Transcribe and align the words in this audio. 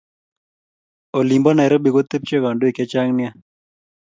Olinbo 1.17 1.49
Nairobi 1.53 1.89
kotepche 1.95 2.37
kandoik 2.43 2.75
chechang 2.77 3.11
nea 3.17 3.31